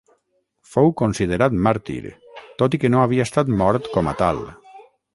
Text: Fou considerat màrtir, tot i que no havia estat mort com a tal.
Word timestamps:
Fou 0.69 0.89
considerat 1.01 1.57
màrtir, 1.67 1.99
tot 2.63 2.79
i 2.79 2.83
que 2.85 2.93
no 2.95 3.05
havia 3.05 3.31
estat 3.31 3.55
mort 3.63 3.95
com 3.97 4.15
a 4.15 4.19
tal. 4.25 4.45